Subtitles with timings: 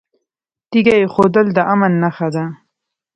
[0.69, 2.43] تیږه ایښودل د امن نښه ده